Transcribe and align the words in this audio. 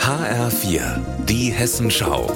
HR4, 0.00 1.00
die 1.26 1.52
Hessenschau. 1.52 2.34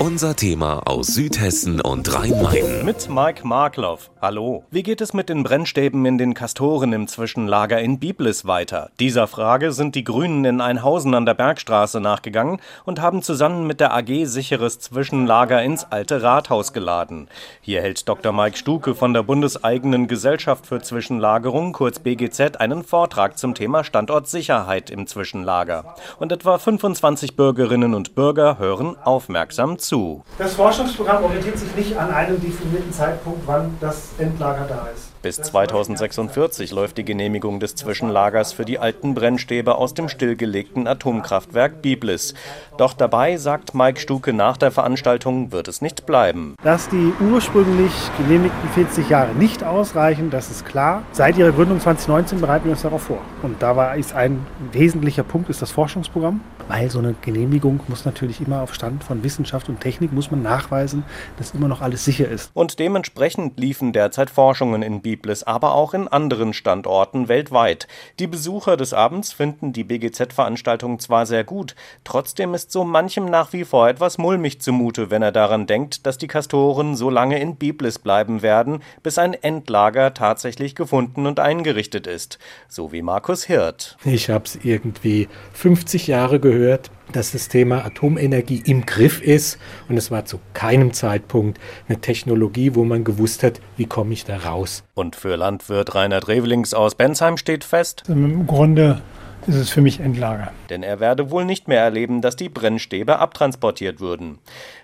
Unser 0.00 0.34
Thema 0.34 0.78
aus 0.86 1.08
Südhessen 1.08 1.82
und 1.82 2.14
Rhein-Main. 2.14 2.86
Mit 2.86 3.10
Mike 3.10 3.46
Markloff. 3.46 4.10
Hallo. 4.22 4.64
Wie 4.70 4.82
geht 4.82 5.02
es 5.02 5.12
mit 5.12 5.28
den 5.28 5.42
Brennstäben 5.42 6.06
in 6.06 6.16
den 6.16 6.32
Kastoren 6.32 6.94
im 6.94 7.06
Zwischenlager 7.06 7.78
in 7.78 7.98
Biblis 7.98 8.46
weiter? 8.46 8.90
Dieser 8.98 9.26
Frage 9.26 9.72
sind 9.72 9.94
die 9.94 10.02
Grünen 10.02 10.46
in 10.46 10.62
Einhausen 10.62 11.14
an 11.14 11.26
der 11.26 11.34
Bergstraße 11.34 12.00
nachgegangen 12.00 12.62
und 12.86 13.02
haben 13.02 13.20
zusammen 13.20 13.66
mit 13.66 13.78
der 13.78 13.94
AG 13.94 14.24
Sicheres 14.24 14.78
Zwischenlager 14.78 15.62
ins 15.62 15.84
alte 15.84 16.22
Rathaus 16.22 16.72
geladen. 16.72 17.28
Hier 17.60 17.82
hält 17.82 18.08
Dr. 18.08 18.32
Mike 18.32 18.56
Stuke 18.56 18.94
von 18.94 19.12
der 19.12 19.22
bundeseigenen 19.22 20.08
Gesellschaft 20.08 20.66
für 20.66 20.80
Zwischenlagerung, 20.80 21.74
kurz 21.74 21.98
BGZ, 21.98 22.56
einen 22.56 22.84
Vortrag 22.84 23.36
zum 23.36 23.54
Thema 23.54 23.84
Standortsicherheit 23.84 24.88
im 24.88 25.06
Zwischenlager. 25.06 25.94
Und 26.18 26.32
etwa 26.32 26.56
25 26.56 27.36
Bürgerinnen 27.36 27.92
und 27.92 28.14
Bürger 28.14 28.58
hören 28.58 28.96
aufmerksam 29.04 29.78
zu 29.78 29.89
zu. 29.90 30.22
Das 30.38 30.54
Forschungsprogramm 30.54 31.24
orientiert 31.24 31.58
sich 31.58 31.74
nicht 31.74 31.96
an 31.96 32.10
einem 32.12 32.40
definierten 32.40 32.92
Zeitpunkt, 32.92 33.40
wann 33.46 33.76
das 33.80 34.10
Endlager 34.18 34.64
da 34.66 34.86
ist. 34.94 35.09
Bis 35.22 35.36
2046 35.36 36.70
läuft 36.70 36.96
die 36.96 37.04
Genehmigung 37.04 37.60
des 37.60 37.74
Zwischenlagers 37.74 38.54
für 38.54 38.64
die 38.64 38.78
alten 38.78 39.12
Brennstäbe 39.12 39.74
aus 39.74 39.92
dem 39.92 40.08
stillgelegten 40.08 40.86
Atomkraftwerk 40.86 41.82
Biblis. 41.82 42.32
Doch 42.78 42.94
dabei, 42.94 43.36
sagt 43.36 43.74
Mike 43.74 44.00
Stuke 44.00 44.32
nach 44.32 44.56
der 44.56 44.70
Veranstaltung, 44.70 45.52
wird 45.52 45.68
es 45.68 45.82
nicht 45.82 46.06
bleiben. 46.06 46.54
Dass 46.62 46.88
die 46.88 47.12
ursprünglich 47.30 47.92
genehmigten 48.16 48.66
40 48.70 49.10
Jahre 49.10 49.34
nicht 49.34 49.62
ausreichen, 49.62 50.30
das 50.30 50.50
ist 50.50 50.64
klar. 50.64 51.02
Seit 51.12 51.36
ihrer 51.36 51.52
Gründung 51.52 51.80
2019 51.80 52.40
bereiten 52.40 52.64
wir 52.64 52.72
uns 52.72 52.82
darauf 52.82 53.02
vor. 53.02 53.20
Und 53.42 53.60
da 53.60 53.76
war 53.76 53.96
ist 53.96 54.14
ein 54.14 54.46
wesentlicher 54.72 55.22
Punkt 55.22 55.50
ist 55.50 55.60
das 55.60 55.70
Forschungsprogramm, 55.70 56.40
weil 56.68 56.90
so 56.90 56.98
eine 56.98 57.14
Genehmigung 57.20 57.80
muss 57.88 58.06
natürlich 58.06 58.40
immer 58.40 58.62
auf 58.62 58.72
Stand 58.72 59.04
von 59.04 59.22
Wissenschaft 59.22 59.68
und 59.68 59.80
Technik 59.80 60.14
muss 60.14 60.30
man 60.30 60.40
nachweisen, 60.40 61.04
dass 61.36 61.52
immer 61.52 61.68
noch 61.68 61.82
alles 61.82 62.06
sicher 62.06 62.26
ist. 62.26 62.50
Und 62.54 62.78
dementsprechend 62.78 63.60
liefen 63.60 63.92
derzeit 63.92 64.30
Forschungen 64.30 64.80
in 64.82 65.02
Biblis 65.02 65.09
Biblis, 65.10 65.42
aber 65.42 65.74
auch 65.74 65.92
in 65.92 66.06
anderen 66.06 66.52
Standorten 66.52 67.26
weltweit. 67.26 67.88
Die 68.20 68.28
Besucher 68.28 68.76
des 68.76 68.94
Abends 68.94 69.32
finden 69.32 69.72
die 69.72 69.82
BGZ-Veranstaltung 69.82 71.00
zwar 71.00 71.26
sehr 71.26 71.42
gut, 71.42 71.74
trotzdem 72.04 72.54
ist 72.54 72.70
so 72.70 72.84
manchem 72.84 73.24
nach 73.24 73.52
wie 73.52 73.64
vor 73.64 73.88
etwas 73.88 74.18
mulmig 74.18 74.60
zumute, 74.60 75.10
wenn 75.10 75.22
er 75.22 75.32
daran 75.32 75.66
denkt, 75.66 76.06
dass 76.06 76.16
die 76.16 76.28
Kastoren 76.28 76.94
so 76.94 77.10
lange 77.10 77.40
in 77.40 77.56
Biblis 77.56 77.98
bleiben 77.98 78.42
werden, 78.42 78.84
bis 79.02 79.18
ein 79.18 79.34
Endlager 79.34 80.14
tatsächlich 80.14 80.76
gefunden 80.76 81.26
und 81.26 81.40
eingerichtet 81.40 82.06
ist. 82.06 82.38
So 82.68 82.92
wie 82.92 83.02
Markus 83.02 83.42
Hirt. 83.42 83.96
Ich 84.04 84.30
habe 84.30 84.44
es 84.44 84.60
irgendwie 84.62 85.28
50 85.54 86.06
Jahre 86.06 86.38
gehört, 86.38 86.92
dass 87.16 87.32
das 87.32 87.48
Thema 87.48 87.84
Atomenergie 87.84 88.62
im 88.64 88.86
Griff 88.86 89.20
ist 89.22 89.58
und 89.88 89.96
es 89.96 90.10
war 90.10 90.24
zu 90.24 90.40
keinem 90.54 90.92
Zeitpunkt 90.92 91.58
eine 91.88 92.00
Technologie, 92.00 92.74
wo 92.74 92.84
man 92.84 93.04
gewusst 93.04 93.42
hat, 93.42 93.60
wie 93.76 93.86
komme 93.86 94.12
ich 94.12 94.24
da 94.24 94.38
raus. 94.38 94.84
Und 94.94 95.16
für 95.16 95.36
Landwirt 95.36 95.94
Reinhard 95.94 96.28
Revelings 96.28 96.74
aus 96.74 96.94
Bensheim 96.94 97.36
steht 97.36 97.64
fest, 97.64 98.04
im 98.08 98.46
Grunde 98.46 99.02
ist 99.46 99.56
es 99.56 99.70
für 99.70 99.80
mich 99.80 100.00
Endlager. 100.00 100.52
Denn 100.68 100.82
er 100.82 101.00
werde 101.00 101.30
wohl 101.30 101.44
nicht 101.44 101.68
mehr 101.68 101.82
erleben, 101.82 102.20
dass 102.20 102.36
die 102.36 102.48
Brennstäbe 102.48 103.18
abtransportiert 103.18 104.00
würden. 104.00 104.38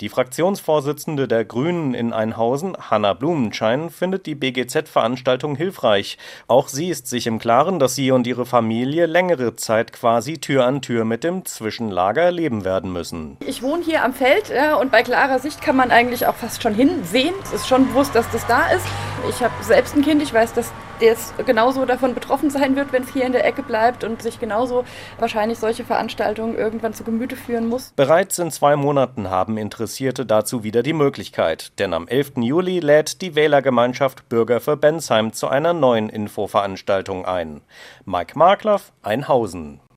Die 0.00 0.08
Fraktionsvorsitzende 0.08 1.26
der 1.26 1.44
Grünen 1.44 1.92
in 1.92 2.12
Einhausen, 2.12 2.76
Hanna 2.76 3.14
Blumenschein, 3.14 3.90
findet 3.90 4.26
die 4.26 4.36
BGZ-Veranstaltung 4.36 5.56
hilfreich. 5.56 6.18
Auch 6.46 6.68
sie 6.68 6.88
ist 6.88 7.08
sich 7.08 7.26
im 7.26 7.40
Klaren, 7.40 7.78
dass 7.78 7.96
sie 7.96 8.12
und 8.12 8.26
ihre 8.26 8.46
Familie 8.46 9.06
längere 9.06 9.56
Zeit 9.56 9.92
quasi 9.92 10.38
Tür 10.38 10.66
an 10.66 10.82
Tür 10.82 11.04
mit 11.04 11.24
dem 11.24 11.44
Zwischenlager 11.44 12.30
leben 12.30 12.64
werden 12.64 12.92
müssen. 12.92 13.36
Ich 13.44 13.62
wohne 13.62 13.82
hier 13.82 14.04
am 14.04 14.12
Feld 14.12 14.50
ja, 14.50 14.76
und 14.76 14.92
bei 14.92 15.02
klarer 15.02 15.40
Sicht 15.40 15.60
kann 15.60 15.74
man 15.76 15.90
eigentlich 15.90 16.26
auch 16.26 16.36
fast 16.36 16.62
schon 16.62 16.74
hinsehen. 16.74 17.34
Es 17.42 17.52
ist 17.52 17.68
schon 17.68 17.88
bewusst, 17.88 18.14
dass 18.14 18.30
das 18.30 18.46
da 18.46 18.68
ist. 18.68 18.86
Ich 19.28 19.42
habe 19.42 19.54
selbst 19.62 19.96
ein 19.96 20.02
Kind, 20.02 20.22
ich 20.22 20.32
weiß, 20.32 20.52
dass 20.52 20.72
der 21.00 21.16
genauso 21.44 21.84
davon 21.84 22.14
betroffen 22.14 22.50
sein 22.50 22.76
wird, 22.76 22.92
wenn 22.92 23.02
es 23.02 23.12
hier 23.12 23.24
in 23.24 23.32
der 23.32 23.44
Ecke 23.44 23.62
bleibt 23.62 24.04
und 24.04 24.22
sich 24.22 24.40
genauso 24.40 24.84
wahrscheinlich 25.18 25.58
solche 25.58 25.84
Veranstaltungen 25.84 26.56
irgendwann 26.56 26.94
zu 26.94 27.04
Gemüte 27.04 27.36
führen 27.36 27.68
muss. 27.68 27.92
Bereits 27.94 28.38
in 28.38 28.50
zwei 28.50 28.76
Monaten 28.76 29.30
haben 29.30 29.58
Interessierte 29.58 30.26
dazu 30.26 30.64
wieder 30.64 30.82
die 30.82 30.92
Möglichkeit, 30.92 31.78
denn 31.78 31.94
am 31.94 32.08
11. 32.08 32.32
Juli 32.36 32.80
lädt 32.80 33.22
die 33.22 33.34
Wählergemeinschaft 33.34 34.28
Bürger 34.28 34.60
für 34.60 34.76
Bensheim 34.76 35.32
zu 35.32 35.48
einer 35.48 35.72
neuen 35.72 36.08
Infoveranstaltung 36.08 37.24
ein. 37.24 37.60
Mike 38.04 38.38
Markloff, 38.38 38.92
Einhausen. 39.02 39.80